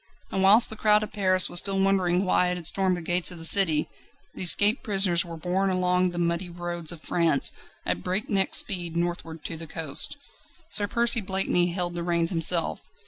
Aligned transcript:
And 0.31 0.41
whilst 0.41 0.71
the 0.71 0.75
crowd 0.75 1.03
of 1.03 1.11
Paris 1.11 1.47
was 1.47 1.59
still 1.59 1.79
wondering 1.79 2.25
why 2.25 2.47
it 2.47 2.57
had 2.57 2.65
stormed 2.65 2.97
the 2.97 3.03
gates 3.03 3.29
of 3.29 3.37
the 3.37 3.45
city, 3.45 3.87
the 4.33 4.41
escaped 4.41 4.81
prisoners 4.81 5.23
were 5.23 5.37
borne 5.37 5.69
along 5.69 6.09
the 6.09 6.17
muddy 6.17 6.49
roads 6.49 6.91
of 6.91 7.03
France 7.03 7.51
at 7.85 8.01
breakneck 8.01 8.55
speed 8.55 8.97
northward 8.97 9.45
to 9.45 9.57
the 9.57 9.67
coast. 9.67 10.17
Sir 10.71 10.87
Percy 10.87 11.21
Blakeney 11.21 11.67
held 11.67 11.93
the 11.93 12.01
reins 12.01 12.31
himself. 12.31 12.81